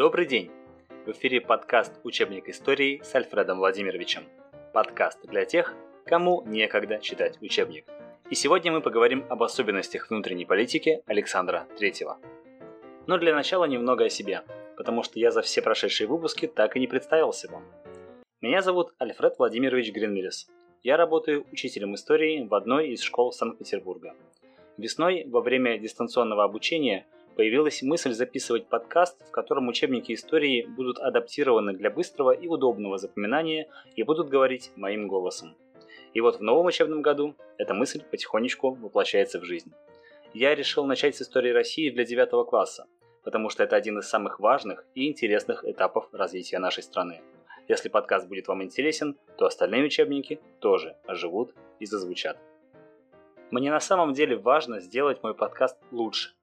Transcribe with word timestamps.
Добрый 0.00 0.24
день! 0.24 0.50
В 1.04 1.10
эфире 1.10 1.42
подкаст 1.42 1.92
«Учебник 2.04 2.48
истории» 2.48 3.02
с 3.04 3.14
Альфредом 3.14 3.58
Владимировичем. 3.58 4.22
Подкаст 4.72 5.18
для 5.26 5.44
тех, 5.44 5.74
кому 6.06 6.42
некогда 6.46 6.98
читать 7.00 7.36
учебник. 7.42 7.84
И 8.30 8.34
сегодня 8.34 8.72
мы 8.72 8.80
поговорим 8.80 9.26
об 9.28 9.42
особенностях 9.42 10.08
внутренней 10.08 10.46
политики 10.46 11.02
Александра 11.04 11.68
III. 11.78 12.16
Но 13.06 13.18
для 13.18 13.34
начала 13.34 13.66
немного 13.66 14.06
о 14.06 14.08
себе, 14.08 14.42
потому 14.78 15.02
что 15.02 15.18
я 15.18 15.30
за 15.30 15.42
все 15.42 15.60
прошедшие 15.60 16.08
выпуски 16.08 16.46
так 16.46 16.76
и 16.76 16.80
не 16.80 16.86
представился 16.86 17.50
вам. 17.52 17.64
Меня 18.40 18.62
зовут 18.62 18.94
Альфред 18.98 19.34
Владимирович 19.38 19.92
Гринмерис. 19.92 20.48
Я 20.82 20.96
работаю 20.96 21.44
учителем 21.52 21.94
истории 21.94 22.48
в 22.48 22.54
одной 22.54 22.88
из 22.88 23.02
школ 23.02 23.32
Санкт-Петербурга. 23.32 24.14
Весной, 24.78 25.26
во 25.26 25.42
время 25.42 25.78
дистанционного 25.78 26.42
обучения, 26.42 27.06
появилась 27.40 27.80
мысль 27.80 28.12
записывать 28.12 28.66
подкаст, 28.66 29.26
в 29.26 29.30
котором 29.30 29.66
учебники 29.68 30.12
истории 30.12 30.66
будут 30.66 30.98
адаптированы 30.98 31.72
для 31.72 31.88
быстрого 31.88 32.32
и 32.32 32.46
удобного 32.46 32.98
запоминания 32.98 33.66
и 33.96 34.02
будут 34.02 34.28
говорить 34.28 34.72
моим 34.76 35.08
голосом. 35.08 35.56
И 36.12 36.20
вот 36.20 36.36
в 36.36 36.42
новом 36.42 36.66
учебном 36.66 37.00
году 37.00 37.34
эта 37.56 37.72
мысль 37.72 38.02
потихонечку 38.02 38.74
воплощается 38.74 39.40
в 39.40 39.44
жизнь. 39.44 39.72
Я 40.34 40.54
решил 40.54 40.84
начать 40.84 41.16
с 41.16 41.22
истории 41.22 41.50
России 41.50 41.88
для 41.88 42.04
9 42.04 42.46
класса, 42.46 42.84
потому 43.24 43.48
что 43.48 43.62
это 43.62 43.74
один 43.74 44.00
из 44.00 44.06
самых 44.06 44.38
важных 44.38 44.84
и 44.94 45.08
интересных 45.08 45.64
этапов 45.64 46.10
развития 46.12 46.58
нашей 46.58 46.82
страны. 46.82 47.22
Если 47.68 47.88
подкаст 47.88 48.28
будет 48.28 48.48
вам 48.48 48.62
интересен, 48.62 49.16
то 49.38 49.46
остальные 49.46 49.84
учебники 49.84 50.40
тоже 50.58 50.98
оживут 51.06 51.54
и 51.78 51.86
зазвучат. 51.86 52.36
Мне 53.50 53.70
на 53.70 53.80
самом 53.80 54.12
деле 54.12 54.36
важно 54.36 54.78
сделать 54.80 55.22
мой 55.22 55.34
подкаст 55.34 55.78
лучше, 55.90 56.34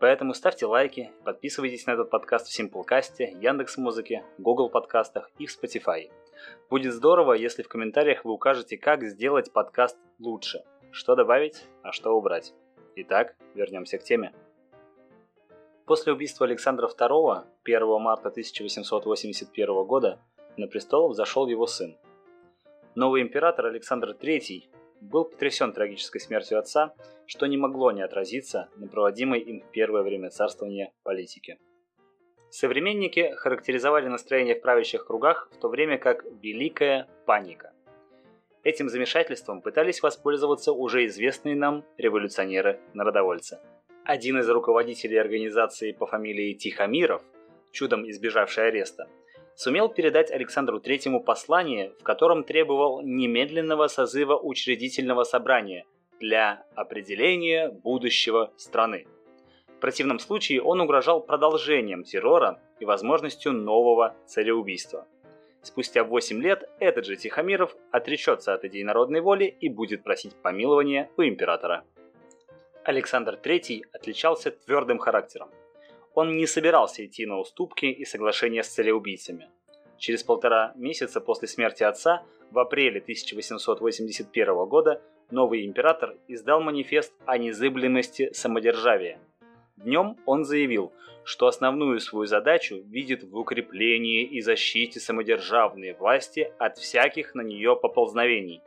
Поэтому 0.00 0.32
ставьте 0.32 0.64
лайки, 0.64 1.10
подписывайтесь 1.24 1.86
на 1.86 1.92
этот 1.92 2.08
подкаст 2.08 2.46
в 2.46 2.56
Simplecast, 2.56 3.18
Яндекс.Музыке, 3.18 4.24
Google 4.38 4.70
подкастах 4.70 5.28
и 5.38 5.46
в 5.46 5.50
Spotify. 5.50 6.10
Будет 6.70 6.92
здорово, 6.94 7.32
если 7.32 7.64
в 7.64 7.68
комментариях 7.68 8.24
вы 8.24 8.32
укажете, 8.32 8.78
как 8.78 9.02
сделать 9.02 9.52
подкаст 9.52 9.98
лучше, 10.20 10.62
что 10.92 11.16
добавить, 11.16 11.64
а 11.82 11.90
что 11.90 12.12
убрать. 12.12 12.54
Итак, 12.94 13.34
вернемся 13.54 13.98
к 13.98 14.04
теме. 14.04 14.32
После 15.84 16.12
убийства 16.12 16.46
Александра 16.46 16.86
II 16.86 17.44
1 17.64 18.00
марта 18.00 18.28
1881 18.28 19.84
года 19.84 20.20
на 20.56 20.68
престол 20.68 21.08
взошел 21.08 21.48
его 21.48 21.66
сын. 21.66 21.96
Новый 22.94 23.22
император 23.22 23.66
Александр 23.66 24.10
III 24.10 24.64
был 25.08 25.24
потрясен 25.24 25.72
трагической 25.72 26.20
смертью 26.20 26.58
отца, 26.58 26.94
что 27.26 27.46
не 27.46 27.56
могло 27.56 27.92
не 27.92 28.02
отразиться 28.02 28.68
на 28.76 28.88
проводимой 28.88 29.40
им 29.40 29.60
в 29.60 29.70
первое 29.70 30.02
время 30.02 30.30
царствования 30.30 30.92
политике. 31.02 31.58
Современники 32.50 33.34
характеризовали 33.36 34.08
настроение 34.08 34.54
в 34.54 34.62
правящих 34.62 35.06
кругах 35.06 35.50
в 35.52 35.58
то 35.58 35.68
время 35.68 35.98
как 35.98 36.24
«великая 36.42 37.06
паника». 37.26 37.72
Этим 38.64 38.88
замешательством 38.88 39.62
пытались 39.62 40.02
воспользоваться 40.02 40.72
уже 40.72 41.06
известные 41.06 41.54
нам 41.54 41.84
революционеры-народовольцы. 41.96 43.60
Один 44.04 44.38
из 44.38 44.48
руководителей 44.48 45.18
организации 45.18 45.92
по 45.92 46.06
фамилии 46.06 46.54
Тихомиров, 46.54 47.22
чудом 47.72 48.08
избежавший 48.10 48.68
ареста, 48.68 49.08
сумел 49.58 49.88
передать 49.88 50.30
Александру 50.30 50.78
Третьему 50.78 51.20
послание, 51.20 51.92
в 51.98 52.04
котором 52.04 52.44
требовал 52.44 53.02
немедленного 53.02 53.88
созыва 53.88 54.38
учредительного 54.38 55.24
собрания 55.24 55.84
для 56.20 56.64
определения 56.76 57.68
будущего 57.68 58.52
страны. 58.56 59.08
В 59.66 59.80
противном 59.80 60.20
случае 60.20 60.62
он 60.62 60.80
угрожал 60.80 61.20
продолжением 61.20 62.04
террора 62.04 62.60
и 62.78 62.84
возможностью 62.84 63.52
нового 63.52 64.14
цареубийства. 64.26 65.08
Спустя 65.62 66.04
8 66.04 66.40
лет 66.40 66.70
этот 66.78 67.04
же 67.04 67.16
Тихомиров 67.16 67.74
отречется 67.90 68.54
от 68.54 68.64
идей 68.64 68.84
народной 68.84 69.20
воли 69.20 69.56
и 69.60 69.68
будет 69.68 70.04
просить 70.04 70.36
помилования 70.36 71.10
у 71.16 71.22
императора. 71.22 71.84
Александр 72.84 73.36
III 73.42 73.82
отличался 73.92 74.52
твердым 74.52 74.98
характером– 74.98 75.50
он 76.18 76.36
не 76.36 76.46
собирался 76.46 77.06
идти 77.06 77.26
на 77.26 77.38
уступки 77.38 77.86
и 77.86 78.04
соглашения 78.04 78.64
с 78.64 78.68
цареубийцами. 78.74 79.48
Через 79.98 80.24
полтора 80.24 80.72
месяца 80.74 81.20
после 81.20 81.46
смерти 81.46 81.84
отца, 81.84 82.24
в 82.50 82.58
апреле 82.58 82.98
1881 82.98 84.66
года, 84.66 85.00
новый 85.30 85.64
император 85.64 86.16
издал 86.26 86.60
манифест 86.60 87.14
о 87.24 87.38
незыблемости 87.38 88.32
самодержавия. 88.32 89.20
Днем 89.76 90.16
он 90.26 90.44
заявил, 90.44 90.92
что 91.22 91.46
основную 91.46 92.00
свою 92.00 92.26
задачу 92.26 92.82
видит 92.84 93.22
в 93.22 93.36
укреплении 93.36 94.24
и 94.24 94.40
защите 94.40 94.98
самодержавной 94.98 95.92
власти 95.92 96.52
от 96.58 96.78
всяких 96.78 97.36
на 97.36 97.42
нее 97.42 97.76
поползновений. 97.76 98.60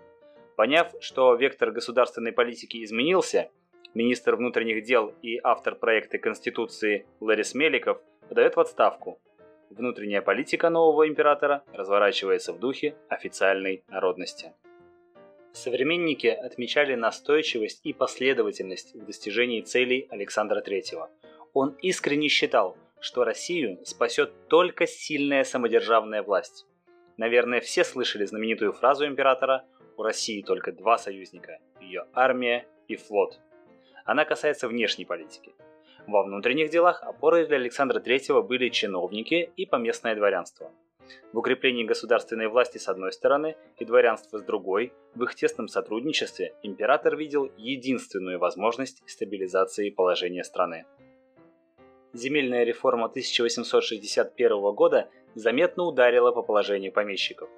Поняв, 0.55 0.93
что 1.01 1.35
вектор 1.35 1.71
государственной 1.71 2.31
политики 2.31 2.81
изменился, 2.81 3.49
министр 3.93 4.35
внутренних 4.35 4.83
дел 4.83 5.13
и 5.21 5.39
автор 5.43 5.75
проекта 5.75 6.17
Конституции 6.17 7.05
Ларис 7.19 7.53
Меликов 7.53 8.01
подает 8.29 8.55
в 8.55 8.59
отставку. 8.59 9.19
Внутренняя 9.69 10.21
политика 10.21 10.69
нового 10.69 11.07
императора 11.07 11.63
разворачивается 11.73 12.53
в 12.53 12.59
духе 12.59 12.95
официальной 13.09 13.83
народности. 13.87 14.53
Современники 15.53 16.27
отмечали 16.27 16.95
настойчивость 16.95 17.81
и 17.83 17.93
последовательность 17.93 18.95
в 18.95 19.05
достижении 19.05 19.61
целей 19.61 20.07
Александра 20.09 20.61
III. 20.61 21.07
Он 21.53 21.75
искренне 21.81 22.29
считал, 22.29 22.77
что 23.01 23.25
Россию 23.25 23.79
спасет 23.83 24.31
только 24.47 24.87
сильная 24.87 25.43
самодержавная 25.43 26.23
власть. 26.23 26.65
Наверное, 27.17 27.59
все 27.59 27.83
слышали 27.83 28.25
знаменитую 28.25 28.71
фразу 28.71 29.05
императора 29.05 29.65
«У 29.97 30.03
России 30.03 30.41
только 30.41 30.71
два 30.71 30.97
союзника– 30.97 31.59
ее 31.81 32.05
армия 32.13 32.65
и 32.87 32.95
флот». 32.95 33.39
Она 34.05 34.25
касается 34.25 34.67
внешней 34.67 35.05
политики. 35.05 35.53
Во 36.07 36.23
внутренних 36.23 36.69
делах 36.69 37.03
опорой 37.03 37.45
для 37.45 37.57
Александра 37.57 37.99
III 37.99 38.41
были 38.41 38.69
чиновники 38.69 39.51
и 39.55 39.65
поместное 39.65 40.15
дворянство. 40.15 40.71
В 41.33 41.37
укреплении 41.37 41.83
государственной 41.83 42.47
власти 42.47 42.77
с 42.77 42.87
одной 42.87 43.11
стороны 43.11 43.55
и 43.77 43.85
дворянства 43.85 44.37
с 44.37 44.43
другой, 44.43 44.93
в 45.15 45.23
их 45.23 45.35
тесном 45.35 45.67
сотрудничестве 45.67 46.53
император 46.63 47.15
видел 47.15 47.51
единственную 47.57 48.39
возможность 48.39 49.03
стабилизации 49.09 49.89
положения 49.89 50.43
страны. 50.43 50.85
Земельная 52.13 52.63
реформа 52.63 53.05
1861 53.05 54.73
года 54.73 55.09
заметно 55.35 55.83
ударила 55.83 56.31
по 56.31 56.41
положению 56.41 56.91
помещиков. 56.91 57.49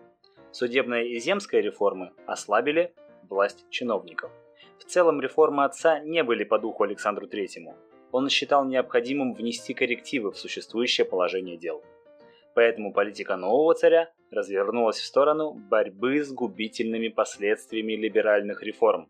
Судебная 0.52 1.04
и 1.04 1.18
земская 1.20 1.62
реформы 1.62 2.12
ослабили 2.28 2.94
власть 3.28 3.66
чиновников. 3.72 4.31
В 4.80 4.86
целом 4.86 5.22
реформы 5.22 5.64
отца 5.64 6.00
не 6.00 6.24
были 6.24 6.44
по 6.44 6.60
духу 6.60 6.84
Александру 6.84 7.28
Третьему. 7.28 7.76
Он 8.12 8.30
считал 8.30 8.66
необходимым 8.66 9.34
внести 9.34 9.74
коррективы 9.74 10.32
в 10.32 10.38
существующее 10.38 11.06
положение 11.06 11.58
дел. 11.58 11.84
Поэтому 12.54 12.94
политика 12.94 13.36
нового 13.36 13.74
царя 13.74 14.12
развернулась 14.30 14.98
в 14.98 15.06
сторону 15.06 15.54
борьбы 15.54 16.24
с 16.24 16.32
губительными 16.32 17.08
последствиями 17.08 17.94
либеральных 17.94 18.62
реформ. 18.64 19.10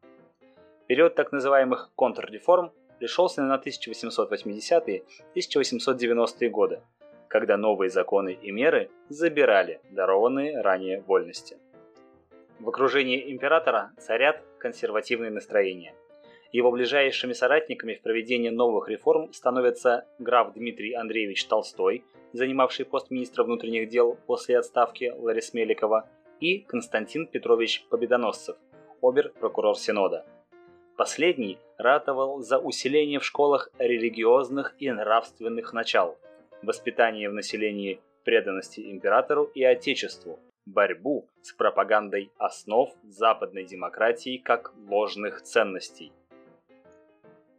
Период 0.88 1.16
так 1.16 1.32
называемых 1.32 1.92
контрреформ 1.96 2.72
пришелся 3.00 3.42
на 3.42 3.58
1880-1890-е 3.58 6.50
годы, 6.50 6.82
когда 7.28 7.58
новые 7.58 7.90
законы 7.90 8.38
и 8.42 8.52
меры 8.52 8.90
забирали 9.10 9.82
дарованные 9.92 10.62
ранее 10.62 11.02
вольности. 11.02 11.58
В 12.64 12.70
окружении 12.70 13.30
императора 13.30 13.92
царят 14.00 14.42
консервативные 14.58 15.30
настроения. 15.30 15.94
Его 16.54 16.72
ближайшими 16.72 17.34
соратниками 17.34 17.96
в 17.96 18.02
проведении 18.02 18.48
новых 18.48 18.88
реформ 18.88 19.34
становятся 19.34 20.08
граф 20.18 20.54
Дмитрий 20.54 20.94
Андреевич 20.94 21.46
Толстой, 21.48 22.06
занимавший 22.32 22.86
пост 22.86 23.12
министра 23.12 23.44
внутренних 23.44 23.90
дел 23.90 24.18
после 24.28 24.58
отставки 24.58 25.12
Ларис 25.14 25.54
Меликова, 25.54 26.08
и 26.40 26.60
Константин 26.60 27.28
Петрович 27.28 27.86
Победоносцев, 27.90 28.56
обер-прокурор 29.02 29.76
Синода. 29.76 30.26
Последний 30.96 31.58
ратовал 31.78 32.40
за 32.40 32.60
усиление 32.60 33.20
в 33.20 33.26
школах 33.26 33.72
религиозных 33.78 34.74
и 34.80 34.90
нравственных 34.90 35.74
начал, 35.74 36.18
воспитание 36.62 37.30
в 37.30 37.34
населении 37.34 38.00
преданности 38.24 38.90
императору 38.90 39.52
и 39.54 39.66
отечеству, 39.66 40.40
борьбу 40.66 41.30
с 41.42 41.54
пропагандой 41.54 42.32
основ 42.38 42.92
западной 43.04 43.66
демократии 43.66 44.38
как 44.38 44.74
ложных 44.88 45.42
ценностей. 45.42 46.12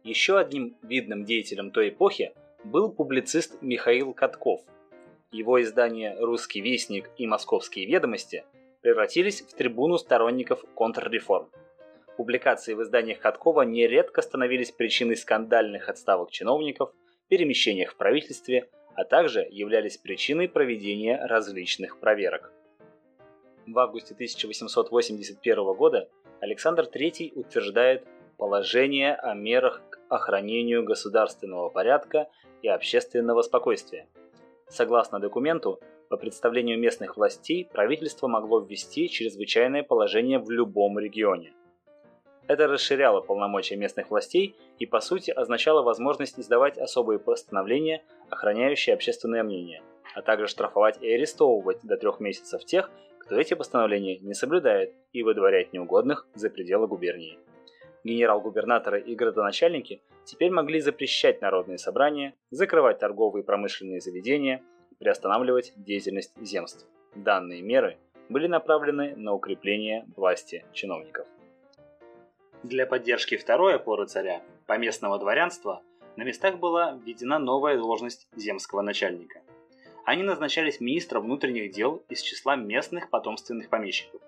Еще 0.03 0.37
одним 0.37 0.77
видным 0.83 1.25
деятелем 1.25 1.71
той 1.71 1.89
эпохи 1.89 2.33
был 2.63 2.91
публицист 2.91 3.61
Михаил 3.61 4.13
Катков. 4.13 4.61
Его 5.31 5.61
издания 5.61 6.15
«Русский 6.19 6.61
вестник» 6.61 7.09
и 7.17 7.27
«Московские 7.27 7.85
ведомости» 7.85 8.43
превратились 8.81 9.41
в 9.41 9.53
трибуну 9.53 9.97
сторонников 9.97 10.63
контрреформ. 10.75 11.49
Публикации 12.17 12.73
в 12.75 12.83
изданиях 12.83 13.19
Каткова 13.19 13.63
нередко 13.63 14.21
становились 14.21 14.71
причиной 14.71 15.17
скандальных 15.17 15.89
отставок 15.89 16.31
чиновников, 16.31 16.91
перемещениях 17.27 17.91
в 17.93 17.97
правительстве, 17.97 18.69
а 18.95 19.03
также 19.03 19.45
являлись 19.49 19.97
причиной 19.97 20.47
проведения 20.47 21.19
различных 21.25 21.99
проверок. 21.99 22.53
В 23.67 23.79
августе 23.79 24.13
1881 24.13 25.73
года 25.73 26.07
Александр 26.39 26.83
III 26.83 27.33
утверждает 27.33 28.05
положение 28.37 29.15
о 29.15 29.33
мерах 29.33 29.81
к 29.89 29.99
охранению 30.07 30.83
государственного 30.83 31.69
порядка 31.69 32.29
и 32.61 32.67
общественного 32.67 33.41
спокойствия. 33.41 34.07
Согласно 34.69 35.19
документу, 35.19 35.79
по 36.09 36.17
представлению 36.17 36.77
местных 36.77 37.17
властей 37.17 37.65
правительство 37.65 38.27
могло 38.27 38.59
ввести 38.59 39.09
чрезвычайное 39.09 39.81
положение 39.81 40.37
в 40.37 40.51
любом 40.51 40.99
регионе. 40.99 41.51
Это 42.47 42.67
расширяло 42.67 43.21
полномочия 43.21 43.75
местных 43.75 44.11
властей 44.11 44.55
и 44.77 44.85
по 44.85 44.99
сути 44.99 45.31
означало 45.31 45.81
возможность 45.81 46.39
издавать 46.39 46.77
особые 46.77 47.17
постановления, 47.17 48.03
охраняющие 48.29 48.93
общественное 48.93 49.41
мнение, 49.41 49.81
а 50.13 50.21
также 50.21 50.45
штрафовать 50.45 51.01
и 51.01 51.11
арестовывать 51.11 51.79
до 51.81 51.97
трех 51.97 52.19
месяцев 52.19 52.63
тех, 52.63 52.91
кто 53.25 53.39
эти 53.39 53.55
постановления 53.55 54.19
не 54.19 54.33
соблюдает 54.33 54.93
и 55.11 55.23
выдворять 55.23 55.73
неугодных 55.73 56.27
за 56.35 56.49
пределы 56.49 56.87
губернии. 56.87 57.39
Генерал-губернаторы 58.03 59.01
и 59.01 59.15
градоначальники 59.15 60.01
теперь 60.25 60.51
могли 60.51 60.79
запрещать 60.79 61.41
народные 61.41 61.79
собрания, 61.79 62.35
закрывать 62.51 62.99
торговые 62.99 63.41
и 63.41 63.45
промышленные 63.45 63.99
заведения, 63.99 64.61
приостанавливать 64.99 65.73
деятельность 65.75 66.33
земств. 66.39 66.85
Данные 67.15 67.63
меры 67.63 67.97
были 68.29 68.45
направлены 68.45 69.15
на 69.15 69.33
укрепление 69.33 70.05
власти 70.15 70.63
чиновников. 70.71 71.25
Для 72.61 72.85
поддержки 72.85 73.37
второй 73.37 73.75
опоры 73.75 74.05
царя, 74.05 74.43
поместного 74.67 75.17
дворянства, 75.17 75.81
на 76.15 76.23
местах 76.23 76.59
была 76.59 76.93
введена 76.93 77.39
новая 77.39 77.77
должность 77.77 78.27
земского 78.35 78.81
начальника. 78.81 79.41
Они 80.05 80.21
назначались 80.21 80.79
министром 80.79 81.23
внутренних 81.23 81.71
дел 81.71 82.03
из 82.09 82.21
числа 82.21 82.55
местных 82.55 83.09
потомственных 83.09 83.69
помещиков. 83.69 84.21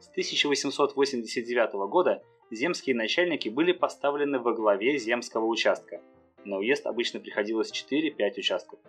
С 0.00 0.08
1889 0.10 1.72
года 1.88 2.22
земские 2.50 2.96
начальники 2.96 3.48
были 3.48 3.70
поставлены 3.70 4.40
во 4.40 4.52
главе 4.52 4.98
земского 4.98 5.46
участка. 5.46 6.02
На 6.44 6.58
уезд 6.58 6.86
обычно 6.86 7.20
приходилось 7.20 7.72
4-5 7.72 8.38
участков. 8.38 8.80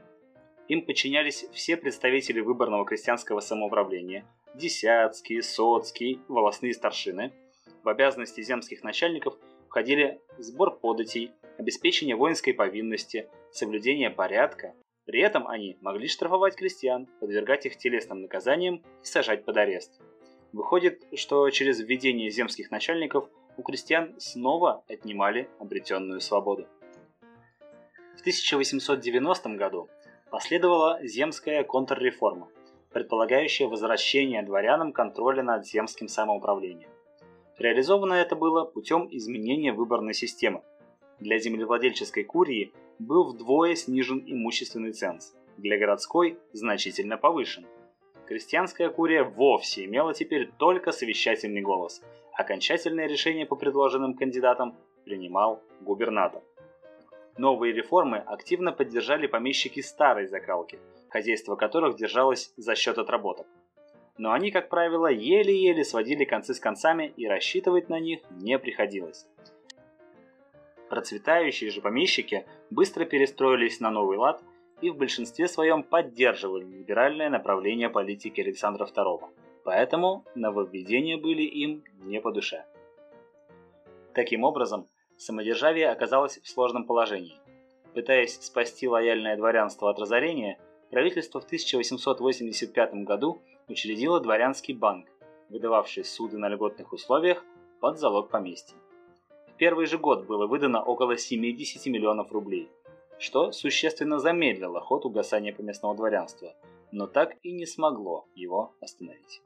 Им 0.67 0.81
подчинялись 0.81 1.45
все 1.53 1.77
представители 1.77 2.39
выборного 2.39 2.85
крестьянского 2.85 3.39
самоуправления, 3.39 4.25
десятские, 4.55 5.43
соцкие, 5.43 6.19
волосные 6.27 6.73
старшины. 6.73 7.33
В 7.83 7.89
обязанности 7.89 8.41
земских 8.41 8.83
начальников 8.83 9.37
входили 9.67 10.19
сбор 10.39 10.75
податей, 10.75 11.31
обеспечение 11.59 12.15
воинской 12.15 12.55
повинности, 12.55 13.29
соблюдение 13.51 14.09
порядка. 14.09 14.73
При 15.05 15.21
этом 15.21 15.47
они 15.47 15.77
могли 15.81 16.07
штрафовать 16.07 16.55
крестьян, 16.55 17.07
подвергать 17.19 17.65
их 17.65 17.77
телесным 17.77 18.21
наказаниям 18.21 18.83
и 19.01 19.05
сажать 19.05 19.45
под 19.45 19.57
арест. 19.57 20.01
Выходит, 20.51 21.05
что 21.15 21.49
через 21.49 21.79
введение 21.79 22.29
земских 22.29 22.71
начальников 22.71 23.29
у 23.57 23.61
крестьян 23.61 24.15
снова 24.19 24.83
отнимали 24.87 25.49
обретенную 25.59 26.21
свободу. 26.21 26.67
В 28.17 28.21
1890 28.21 29.49
году 29.55 29.89
последовала 30.31 30.99
земская 31.03 31.63
контрреформа, 31.63 32.49
предполагающая 32.91 33.67
возвращение 33.67 34.41
дворянам 34.41 34.91
контроля 34.91 35.43
над 35.43 35.67
земским 35.67 36.07
самоуправлением. 36.07 36.89
Реализовано 37.57 38.13
это 38.13 38.35
было 38.35 38.65
путем 38.65 39.07
изменения 39.11 39.71
выборной 39.71 40.13
системы. 40.13 40.63
Для 41.19 41.39
землевладельческой 41.39 42.23
курии 42.23 42.73
был 42.99 43.31
вдвое 43.31 43.75
снижен 43.75 44.23
имущественный 44.25 44.91
ценз, 44.91 45.33
для 45.57 45.77
городской 45.77 46.37
значительно 46.51 47.17
повышен. 47.17 47.65
Крестьянская 48.27 48.89
курия 48.89 49.23
вовсе 49.23 49.85
имела 49.85 50.13
теперь 50.13 50.51
только 50.57 50.91
совещательный 50.91 51.61
голос. 51.61 52.01
Окончательное 52.33 53.07
решение 53.07 53.45
по 53.45 53.55
предложенным 53.55 54.15
кандидатам 54.15 54.75
принимал 55.05 55.61
губернатор. 55.81 56.41
Новые 57.37 57.73
реформы 57.73 58.17
активно 58.17 58.71
поддержали 58.71 59.27
помещики 59.27 59.81
старой 59.81 60.27
закалки, 60.27 60.79
хозяйство 61.09 61.55
которых 61.55 61.97
держалось 61.97 62.53
за 62.57 62.75
счет 62.75 62.97
отработок. 62.97 63.45
Но 64.17 64.31
они, 64.31 64.51
как 64.51 64.69
правило, 64.69 65.07
еле-еле 65.07 65.83
сводили 65.83 66.23
концы 66.23 66.53
с 66.53 66.59
концами 66.59 67.13
и 67.17 67.27
рассчитывать 67.27 67.89
на 67.89 67.99
них 67.99 68.19
не 68.31 68.57
приходилось. 68.57 69.27
Процветающие 70.89 71.71
же 71.71 71.81
помещики 71.81 72.45
быстро 72.69 73.05
перестроились 73.05 73.79
на 73.79 73.89
новый 73.91 74.17
лад 74.17 74.41
и 74.81 74.89
в 74.89 74.97
большинстве 74.97 75.47
своем 75.47 75.83
поддерживали 75.83 76.65
либеральное 76.65 77.29
направление 77.29 77.89
политики 77.89 78.41
Александра 78.41 78.85
II, 78.85 79.21
поэтому 79.63 80.25
нововведения 80.35 81.17
были 81.17 81.43
им 81.43 81.83
не 82.03 82.21
по 82.21 82.31
душе. 82.31 82.65
Таким 84.13 84.43
образом, 84.43 84.87
Самодержавие 85.17 85.89
оказалось 85.89 86.39
в 86.39 86.47
сложном 86.47 86.85
положении. 86.85 87.39
Пытаясь 87.93 88.37
спасти 88.41 88.87
лояльное 88.87 89.37
дворянство 89.37 89.89
от 89.89 89.97
разорения, 89.97 90.59
правительство 90.91 91.39
в 91.39 91.45
1885 91.45 92.93
году 93.05 93.41
учредило 93.69 94.19
дворянский 94.19 94.73
банк, 94.73 95.07
выдававший 95.49 96.03
суды 96.03 96.37
на 96.37 96.49
льготных 96.49 96.91
условиях 96.91 97.45
под 97.79 97.97
залог 97.97 98.29
поместья. 98.29 98.75
В 99.55 99.57
первый 99.57 99.85
же 99.85 99.97
год 99.97 100.25
было 100.25 100.47
выдано 100.47 100.83
около 100.83 101.15
70 101.15 101.85
миллионов 101.85 102.29
рублей, 102.33 102.67
что 103.17 103.53
существенно 103.53 104.19
замедлило 104.19 104.81
ход 104.81 105.05
угасания 105.05 105.53
поместного 105.53 105.95
дворянства, 105.95 106.53
но 106.91 107.07
так 107.07 107.37
и 107.41 107.53
не 107.53 107.65
смогло 107.65 108.25
его 108.35 108.73
остановить. 108.81 109.41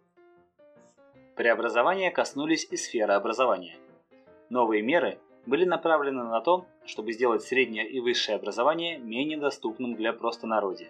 Преобразования 1.35 2.09
коснулись 2.09 2.67
и 2.71 2.75
сферы 2.75 3.13
образования. 3.13 3.77
Новые 4.49 4.81
меры 4.81 5.19
были 5.45 5.63
направлены 5.63 6.23
на 6.23 6.41
то, 6.41 6.65
чтобы 6.87 7.13
сделать 7.13 7.43
среднее 7.43 7.87
и 7.87 7.99
высшее 7.99 8.37
образование 8.37 8.97
менее 8.97 9.37
доступным 9.37 9.93
для 9.93 10.11
простонародия. 10.11 10.89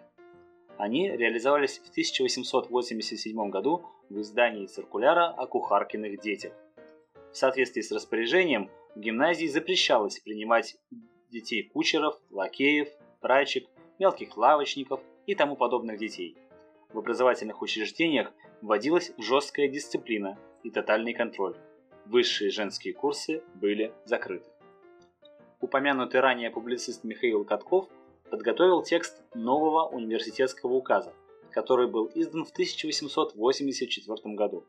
Они 0.78 1.10
реализовались 1.10 1.80
в 1.80 1.90
1887 1.90 3.50
году 3.50 3.84
в 4.10 4.22
издании 4.22 4.66
циркуляра 4.66 5.28
о 5.28 5.46
кухаркиных 5.46 6.22
детях. 6.22 6.54
В 7.34 7.36
соответствии 7.36 7.82
с 7.82 7.92
распоряжением 7.92 8.70
в 8.96 9.00
гимназии 9.00 9.48
запрещалось 9.48 10.20
принимать 10.20 10.78
детей 11.30 11.64
кучеров, 11.64 12.20
лакеев, 12.30 12.90
прачек, 13.22 13.68
мелких 13.98 14.38
лавочников 14.38 15.02
и 15.26 15.36
тому 15.36 15.56
подобных 15.56 16.00
детей. 16.00 16.38
В 16.92 17.00
образовательных 17.00 17.62
учреждениях 17.62 18.32
вводилась 18.62 19.12
жесткая 19.18 19.68
дисциплина 19.68 20.38
и 20.64 20.72
тотальный 20.72 21.14
контроль 21.14 21.56
высшие 22.10 22.50
женские 22.50 22.94
курсы 22.94 23.44
были 23.56 23.94
закрыты. 24.06 24.50
Упомянутый 25.62 26.22
ранее 26.22 26.50
публицист 26.50 27.04
Михаил 27.04 27.46
Катков 27.46 27.88
подготовил 28.30 28.82
текст 28.82 29.22
нового 29.34 29.88
университетского 29.88 30.74
указа, 30.74 31.14
который 31.52 31.88
был 31.88 32.10
издан 32.16 32.46
в 32.46 32.52
1884 32.52 34.36
году. 34.36 34.66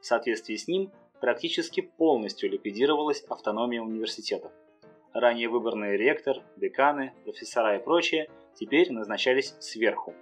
В 0.00 0.06
соответствии 0.06 0.56
с 0.56 0.68
ним 0.68 0.90
практически 1.20 1.80
полностью 1.80 2.50
ликвидировалась 2.50 3.22
автономия 3.28 3.80
университетов. 3.80 4.52
Ранее 5.12 5.48
выборные 5.48 5.96
ректор, 5.96 6.42
деканы, 6.56 7.12
профессора 7.24 7.76
и 7.76 7.82
прочие 7.82 8.30
теперь 8.54 8.92
назначались 8.92 9.54
сверху. 9.58 10.14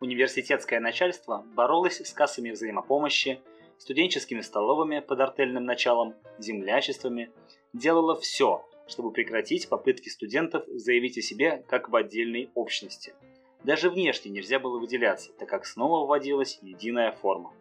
Университетское 0.00 0.80
начальство 0.80 1.44
боролось 1.54 2.00
с 2.00 2.12
кассами 2.12 2.50
взаимопомощи, 2.50 3.40
студенческими 3.78 4.40
столовыми 4.40 5.00
под 5.00 5.20
артельным 5.20 5.64
началом, 5.64 6.14
землячествами, 6.38 7.30
делала 7.72 8.14
все, 8.16 8.66
чтобы 8.86 9.12
прекратить 9.12 9.68
попытки 9.68 10.08
студентов 10.08 10.64
заявить 10.68 11.18
о 11.18 11.22
себе 11.22 11.64
как 11.68 11.88
в 11.88 11.96
отдельной 11.96 12.50
общности. 12.54 13.14
Даже 13.62 13.88
внешне 13.88 14.30
нельзя 14.30 14.58
было 14.58 14.78
выделяться, 14.78 15.32
так 15.38 15.48
как 15.48 15.64
снова 15.64 16.06
вводилась 16.06 16.58
единая 16.60 17.12
форма. 17.12 17.52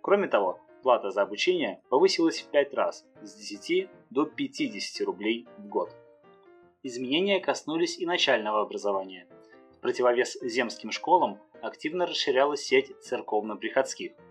Кроме 0.00 0.26
того, 0.28 0.60
плата 0.84 1.10
за 1.10 1.22
обучение 1.22 1.80
повысилась 1.88 2.40
в 2.40 2.46
5 2.50 2.74
раз, 2.74 3.04
с 3.22 3.34
10 3.34 3.88
до 4.10 4.24
50 4.24 5.04
рублей 5.04 5.48
в 5.58 5.66
год. 5.66 5.90
Изменения 6.84 7.40
коснулись 7.40 7.98
и 7.98 8.06
начального 8.06 8.60
образования. 8.60 9.26
В 9.76 9.80
противовес 9.80 10.38
земским 10.40 10.92
школам 10.92 11.40
активно 11.60 12.06
расширялась 12.06 12.60
сеть 12.60 12.94
церковно-приходских– 13.02 14.12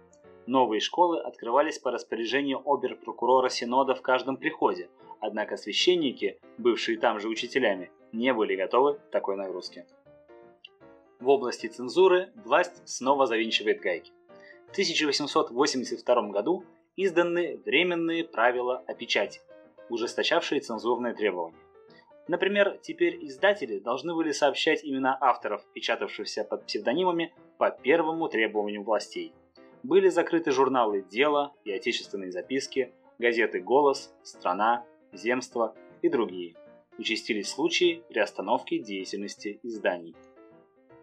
Новые 0.46 0.82
школы 0.82 1.22
открывались 1.22 1.80
по 1.80 1.90
распоряжению 1.90 2.62
обер-прокурора 2.66 3.48
Синода 3.48 3.96
в 3.96 4.02
каждом 4.02 4.36
приходе, 4.36 4.90
однако 5.22 5.56
священники, 5.56 6.38
бывшие 6.58 6.98
там 6.98 7.22
же 7.22 7.30
учителями, 7.30 7.92
не 8.12 8.34
были 8.34 8.56
готовы 8.56 8.96
к 8.96 9.10
такой 9.10 9.38
нагрузке. 9.38 9.86
В 11.22 11.30
области 11.30 11.68
цензуры 11.68 12.34
власть 12.44 12.82
снова 12.86 13.26
завинчивает 13.26 13.80
гайки. 13.80 14.12
В 14.74 14.76
1882 14.76 16.30
году 16.30 16.66
изданы 16.96 17.62
временные 17.64 18.24
правила 18.24 18.84
о 18.88 18.96
печати, 18.96 19.40
ужесточавшие 19.88 20.62
цензурные 20.62 21.14
требования. 21.14 21.60
Например, 22.28 22.80
теперь 22.82 23.24
издатели 23.24 23.78
должны 23.78 24.16
были 24.16 24.32
сообщать 24.32 24.84
имена 24.84 25.16
авторов, 25.22 25.64
печатавшихся 25.76 26.44
под 26.44 26.66
псевдонимами 26.66 27.36
по 27.60 27.70
первому 27.70 28.30
требованию 28.30 28.82
властей. 28.82 29.32
Были 29.84 30.10
закрыты 30.10 30.50
журналы 30.50 31.04
«Дело» 31.04 31.54
и 31.64 31.72
«Отечественные 31.72 32.32
записки», 32.32 32.96
газеты 33.20 33.60
«Голос», 33.60 34.12
«Страна», 34.24 34.88
«Земство» 35.12 35.76
и 36.02 36.10
другие. 36.10 36.56
Участились 36.98 37.52
случаи 37.52 38.02
приостановки 38.10 38.80
деятельности 38.80 39.60
изданий. 39.62 40.16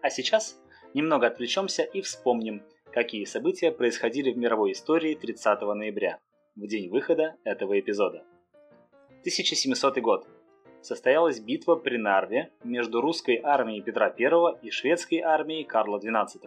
А 0.03 0.11
сейчас 0.11 0.61
немного 0.93 1.29
отвлечемся 1.29 1.85
и 1.85 2.01
вспомним, 2.01 2.65
какие 2.93 3.25
события 3.25 3.71
происходили 3.71 4.33
в 4.33 4.39
мировой 4.39 4.73
истории 4.73 5.15
30 5.15 5.61
ноября, 5.63 6.19
в 6.57 6.67
день 6.67 6.91
выхода 6.91 7.37
этого 7.45 7.79
эпизода. 7.79 8.25
1700 9.21 9.99
год 9.99 10.27
состоялась 10.83 11.41
битва 11.41 11.77
при 11.77 11.97
Нарве 11.99 12.51
между 12.65 13.01
русской 13.01 13.41
армией 13.43 13.83
Петра 13.83 14.15
I 14.19 14.59
и 14.63 14.71
шведской 14.71 15.19
армией 15.19 15.65
Карла 15.65 15.99
XII. 15.99 16.41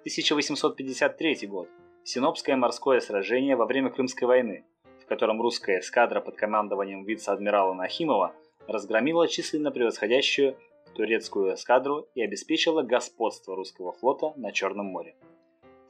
1853 0.00 1.46
год. 1.46 1.68
Синопское 2.04 2.56
морское 2.56 3.00
сражение 3.00 3.56
во 3.56 3.66
время 3.66 3.90
Крымской 3.90 4.26
войны, 4.26 4.64
в 5.02 5.06
котором 5.06 5.40
русская 5.40 5.80
эскадра 5.80 6.20
под 6.20 6.36
командованием 6.36 7.04
вице-адмирала 7.04 7.74
Нахимова 7.74 8.34
разгромила 8.66 9.26
численно 9.28 9.70
превосходящую 9.70 10.56
турецкую 10.94 11.54
эскадру 11.54 12.08
и 12.14 12.22
обеспечила 12.22 12.82
господство 12.82 13.56
русского 13.56 13.92
флота 13.92 14.32
на 14.36 14.52
Черном 14.52 14.86
море. 14.86 15.14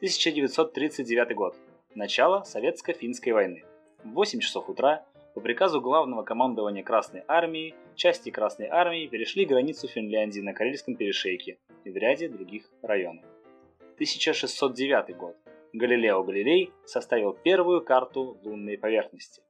1939 0.01 1.35
год. 1.35 1.55
Начало 1.95 2.43
Советско-финской 2.47 3.35
войны. 3.35 3.65
В 4.03 4.15
8 4.15 4.41
часов 4.41 4.71
утра 4.71 5.05
по 5.35 5.43
приказу 5.43 5.83
главного 5.83 6.23
командования 6.23 6.83
Красной 6.83 7.23
Армии, 7.29 7.75
части 7.97 8.31
Красной 8.31 8.69
Армии 8.69 9.09
перешли 9.09 9.45
границу 9.45 9.89
Финляндии 9.89 10.41
на 10.41 10.55
Карельском 10.55 10.97
перешейке 10.97 11.59
и 11.85 11.91
в 11.91 11.97
ряде 11.99 12.31
других 12.31 12.71
районов. 12.81 13.27
1609 13.97 15.15
год. 15.19 15.37
Галилео 15.75 16.23
Галилей 16.23 16.73
составил 16.87 17.35
первую 17.35 17.85
карту 17.85 18.39
лунной 18.43 18.79
поверхности. 18.79 19.43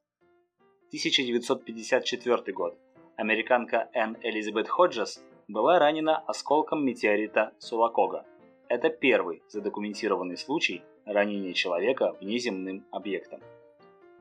1954 0.89 2.53
год. 2.53 2.77
Американка 3.15 3.89
Энн 3.93 4.17
Элизабет 4.21 4.69
Ходжес 4.69 5.23
была 5.47 5.79
ранена 5.79 6.19
осколком 6.19 6.85
метеорита 6.85 7.53
Сулакога. 7.61 8.27
Это 8.71 8.89
первый 8.89 9.43
задокументированный 9.49 10.37
случай 10.37 10.85
ранения 11.05 11.55
человека 11.55 12.17
внеземным 12.21 12.87
объектом. 12.93 13.41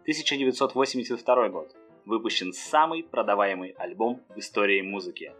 1982 0.01 1.49
год. 1.49 1.75
Выпущен 2.05 2.51
самый 2.51 3.03
продаваемый 3.03 3.75
альбом 3.77 4.23
в 4.29 4.39
истории 4.39 4.81
музыки. 4.81 5.33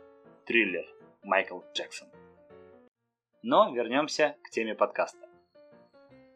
Триллер. 0.46 0.86
Майкл 1.24 1.62
Джексон. 1.74 2.08
Но 3.42 3.74
вернемся 3.74 4.36
к 4.44 4.52
теме 4.52 4.76
подкаста. 4.76 5.28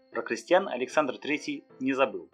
Про 0.09 0.23
крестьян 0.23 0.67
Александр 0.67 1.13
III 1.23 1.63
не 1.79 1.93
забыл. 1.93 2.27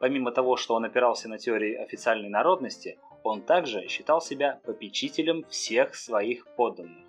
Помимо 0.00 0.32
того, 0.32 0.58
что 0.58 0.74
он 0.74 0.84
опирался 0.84 1.30
на 1.30 1.38
теории 1.38 1.74
официальной 1.74 2.28
народности, 2.28 2.98
он 3.22 3.40
также 3.40 3.88
считал 3.88 4.20
себя 4.20 4.60
попечителем 4.66 5.46
всех 5.48 5.94
своих 5.94 6.46
подданных. 6.56 7.06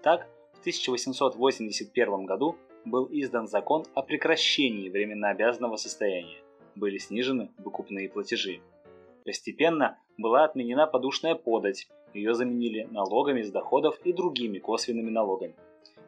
Так, 0.00 0.28
1881 0.60 2.26
году 2.26 2.56
был 2.84 3.08
издан 3.10 3.48
закон 3.48 3.84
о 3.94 4.02
прекращении 4.02 4.90
временно 4.90 5.30
обязанного 5.30 5.76
состояния 5.76 6.38
были 6.74 6.98
снижены 6.98 7.50
выкупные 7.58 8.08
платежи. 8.08 8.60
Постепенно 9.24 9.98
была 10.18 10.44
отменена 10.44 10.86
подушная 10.86 11.34
подать, 11.34 11.88
ее 12.14 12.34
заменили 12.34 12.88
налогами 12.90 13.42
с 13.42 13.50
доходов 13.50 13.98
и 14.04 14.12
другими 14.12 14.58
косвенными 14.58 15.10
налогами. 15.10 15.54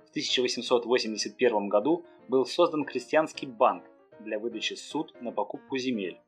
В 0.06 0.10
1881 0.10 1.68
году 1.68 2.04
был 2.28 2.44
создан 2.44 2.84
крестьянский 2.84 3.46
банк 3.46 3.84
для 4.20 4.38
выдачи 4.38 4.74
суд 4.74 5.14
на 5.20 5.32
покупку 5.32 5.78
земель. 5.78 6.18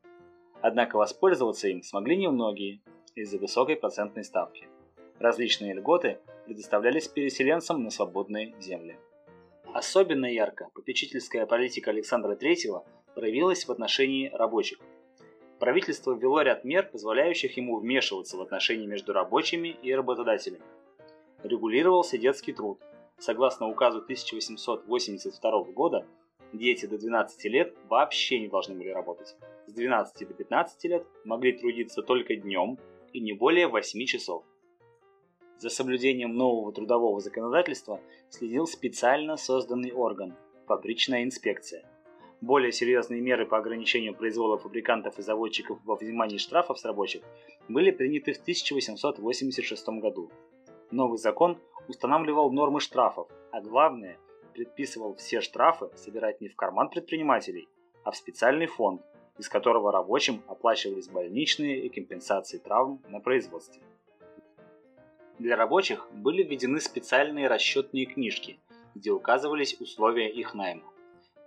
Однако 0.61 0.97
воспользоваться 0.97 1.67
им 1.67 1.83
смогли 1.83 2.17
немногие 2.17 2.81
из-за 3.13 3.37
высокой 3.37 3.75
процентной 3.75 4.23
ставки. 4.23 4.67
Различные 5.19 5.73
льготы 5.73 6.19
предоставлялись 6.45 7.07
переселенцам 7.07 7.83
на 7.83 7.89
свободные 7.89 8.53
земли. 8.59 8.97
Особенно 9.73 10.25
ярко 10.25 10.69
попечительская 10.73 11.45
политика 11.45 11.91
Александра 11.91 12.35
III 12.35 12.83
проявилась 13.13 13.65
в 13.65 13.71
отношении 13.71 14.29
рабочих. 14.33 14.79
Правительство 15.59 16.13
ввело 16.13 16.41
ряд 16.41 16.65
мер, 16.65 16.89
позволяющих 16.91 17.55
ему 17.55 17.79
вмешиваться 17.79 18.35
в 18.37 18.41
отношения 18.41 18.87
между 18.87 19.13
рабочими 19.13 19.69
и 19.69 19.93
работодателями. 19.93 20.63
Регулировался 21.43 22.17
детский 22.17 22.51
труд. 22.51 22.79
Согласно 23.17 23.67
указу 23.67 23.99
1882 23.99 25.63
года, 25.71 26.05
дети 26.51 26.85
до 26.85 26.97
12 26.97 27.45
лет 27.45 27.73
вообще 27.87 28.39
не 28.39 28.49
должны 28.49 28.75
были 28.75 28.89
работать. 28.89 29.35
С 29.67 29.73
12 29.73 30.27
до 30.27 30.33
15 30.33 30.83
лет 30.85 31.07
могли 31.23 31.53
трудиться 31.53 32.01
только 32.01 32.35
днем 32.35 32.77
и 33.13 33.21
не 33.21 33.31
более 33.31 33.67
8 33.67 34.05
часов. 34.05 34.43
За 35.57 35.69
соблюдением 35.69 36.35
нового 36.35 36.71
трудового 36.71 37.19
законодательства 37.19 37.99
следил 38.29 38.67
специально 38.67 39.37
созданный 39.37 39.91
орган– 39.91 40.35
фабричная 40.67 41.23
инспекция– 41.23 41.89
более 42.41 42.71
серьезные 42.71 43.21
меры 43.21 43.45
по 43.45 43.57
ограничению 43.57 44.13
произвола 44.13 44.57
фабрикантов 44.57 45.17
и 45.17 45.21
заводчиков 45.21 45.79
во 45.83 45.95
взимании 45.95 46.37
штрафов 46.37 46.77
с 46.77 46.85
рабочих 46.85 47.23
были 47.69 47.91
приняты 47.91 48.33
в 48.33 48.41
1886 48.41 49.87
году. 49.99 50.29
Новый 50.91 51.17
закон 51.17 51.57
устанавливал 51.87 52.51
нормы 52.51 52.81
штрафов, 52.81 53.29
а 53.51 53.61
главное, 53.61 54.19
предписывал 54.53 55.15
все 55.15 55.41
штрафы 55.41 55.89
собирать 55.95 56.39
не 56.39 56.49
в 56.49 56.55
карман 56.55 56.89
предпринимателей, 56.89 57.67
а 58.03 58.11
в 58.11 58.15
специальный 58.15 58.67
фонд, 58.67 59.01
из 59.39 59.49
которого 59.49 59.91
рабочим 59.91 60.43
оплачивались 60.47 61.07
больничные 61.07 61.79
и 61.79 61.89
компенсации 61.89 62.57
травм 62.57 63.01
на 63.09 63.21
производстве. 63.21 63.81
Для 65.37 65.57
рабочих 65.57 66.07
были 66.13 66.43
введены 66.43 66.79
специальные 66.79 67.47
расчетные 67.47 68.05
книжки, 68.05 68.57
где 68.95 69.11
указывались 69.11 69.79
условия 69.81 70.29
их 70.29 70.53
найма. 70.53 70.83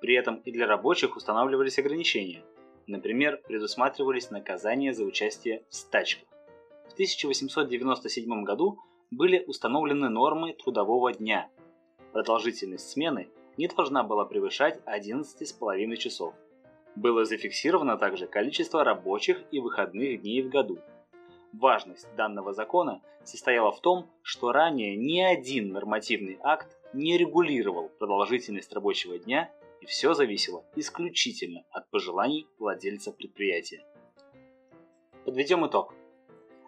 При 0.01 0.15
этом 0.15 0.37
и 0.45 0.53
для 0.53 0.67
рабочих 0.67 1.17
устанавливались 1.17 1.79
ограничения. 1.79 2.43
Например, 2.87 3.41
предусматривались 3.47 4.31
наказания 4.31 4.93
за 4.93 5.05
участие 5.05 5.63
в 5.71 5.75
стачках. 5.75 6.29
В 6.89 6.93
1897 6.93 8.45
году 8.45 8.79
были 9.11 9.43
установлены 9.47 10.11
нормы 10.11 10.53
трудового 10.53 11.13
дня. 11.13 11.49
Продолжительность 12.13 12.91
смены 12.91 13.29
не 13.57 13.69
должна 13.69 14.03
была 14.03 14.27
превышать 14.27 14.81
11,5 14.85 15.97
часов. 15.97 16.35
Было 16.95 17.25
зафиксировано 17.25 17.97
также 17.97 18.27
количество 18.27 18.85
рабочих 18.85 19.43
и 19.51 19.61
выходных 19.61 20.21
дней 20.21 20.43
в 20.43 20.51
году. 20.51 20.79
Важность 21.53 22.07
данного 22.17 22.53
закона 22.53 23.03
состояла 23.25 23.73
в 23.73 23.81
том, 23.81 24.11
что 24.23 24.53
ранее 24.53 24.97
ни 24.97 25.21
один 25.21 25.73
нормативный 25.73 26.39
акт 26.43 26.77
не 26.93 27.17
регулировал 27.17 27.89
продолжительность 27.89 28.73
рабочего 28.73 29.19
дня 29.19 29.51
и 29.81 29.87
все 29.87 30.15
зависело 30.15 30.65
исключительно 30.77 31.65
от 31.71 31.89
пожеланий 31.91 32.47
владельца 32.59 33.13
предприятия. 33.13 33.85
Подведем 35.25 35.67
итог. 35.67 35.95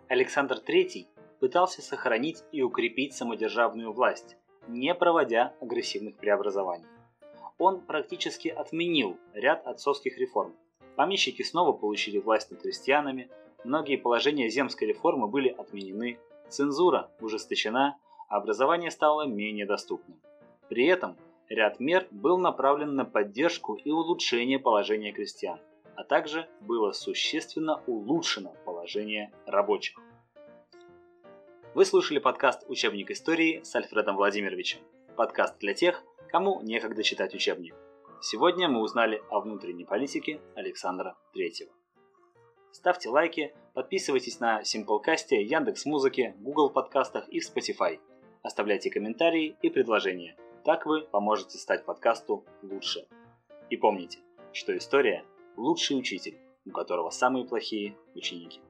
Александр 0.09 0.57
III 0.67 1.07
пытался 1.41 1.83
сохранить 1.83 2.43
и 2.53 2.63
укрепить 2.63 3.15
самодержавную 3.15 3.93
власть, 3.93 4.37
не 4.69 4.95
проводя 4.95 5.55
агрессивных 5.61 6.17
преобразований. 6.17 6.87
Он 7.59 7.81
практически 7.81 8.49
отменил 8.49 9.19
ряд 9.35 9.67
отцовских 9.67 10.19
реформ. 10.19 10.55
Помещики 10.97 11.43
снова 11.43 11.73
получили 11.73 12.19
власть 12.19 12.51
над 12.51 12.63
крестьянами, 12.63 13.31
многие 13.65 13.97
положения 13.97 14.49
земской 14.49 14.89
реформы 14.89 15.29
были 15.29 15.49
отменены, 15.49 16.19
цензура 16.49 17.11
ужесточена, 17.21 17.99
а 18.29 18.37
образование 18.37 18.91
стало 18.91 19.27
менее 19.27 19.67
доступным. 19.67 20.21
При 20.69 20.87
этом 20.87 21.17
Ряд 21.51 21.81
мер 21.81 22.07
был 22.13 22.39
направлен 22.39 22.95
на 22.95 23.05
поддержку 23.05 23.75
и 23.75 23.91
улучшение 23.91 24.61
положения 24.61 25.11
крестьян, 25.11 25.59
а 25.97 26.05
также 26.05 26.49
было 26.61 26.93
существенно 26.93 27.83
улучшено 27.89 28.55
положение 28.65 29.33
рабочих. 29.47 29.99
Вы 31.75 31.85
слушали 31.85 32.21
подкаст 32.21 32.65
«Учебник 32.69 33.11
истории» 33.11 33.63
с 33.65 33.75
Альфредом 33.75 34.15
Владимировичем. 34.15 34.79
Подкаст 35.17 35.59
для 35.59 35.75
тех, 35.75 36.05
кому 36.29 36.63
некогда 36.63 37.03
читать 37.03 37.35
учебник. 37.35 37.75
Сегодня 38.23 38.69
мы 38.69 38.81
узнали 38.81 39.21
о 39.29 39.41
внутренней 39.41 39.85
политике 39.85 40.41
Александра 40.55 41.17
III. 41.35 41.80
Ставьте 42.73 43.09
лайки, 43.09 43.53
подписывайтесь 43.75 44.41
на 44.41 44.63
Simplecast, 44.63 45.31
Яндекс.Музыке, 45.31 46.35
Google 46.39 46.71
подкастах 46.71 47.29
и 47.29 47.41
Spotify. 47.41 47.99
Оставляйте 48.43 48.91
комментарии 48.91 49.57
и 49.63 49.71
предложения– 49.71 50.37
так 50.65 50.85
вы 50.85 51.03
поможете 51.03 51.57
стать 51.57 51.87
подкасту 51.87 52.45
лучше. 52.63 53.07
И 53.71 53.77
помните, 53.77 54.19
что 54.53 54.77
история– 54.77 55.25
лучший 55.57 55.99
учитель, 55.99 56.37
у 56.67 56.71
которого 56.71 57.11
самые 57.11 57.47
плохие 57.47 57.97
ученики. 58.15 58.61